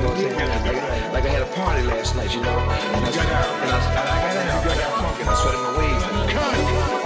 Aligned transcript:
you 0.00 0.06
know 0.06 0.14
what 0.14 0.24
I'm 0.24 0.64
saying? 0.64 1.12
Like, 1.12 1.12
like, 1.12 1.24
I 1.24 1.28
had 1.28 1.42
a 1.42 1.52
party 1.54 1.82
last 1.82 2.16
night, 2.16 2.34
you 2.34 2.40
know? 2.40 2.48
And 2.48 3.04
I 3.04 3.10
got 3.12 3.26
out, 3.26 3.62
and 3.62 3.70
I, 3.70 3.78
I, 3.78 4.20
I 4.20 4.34
got 4.34 4.46
out, 4.46 4.64
I 4.64 4.76
got 4.76 4.92
funky, 5.00 5.20
and 5.20 5.30
I 5.30 5.34
sweated 5.34 5.60
my 5.60 5.78
waves. 5.78 6.04
Come 6.32 6.99